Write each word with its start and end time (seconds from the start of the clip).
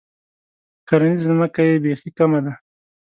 کرنیزه 0.87 1.25
ځمکه 1.29 1.61
یې 1.67 1.75
بیخي 1.83 2.09
کمه 2.17 2.39
ده. 2.45 2.53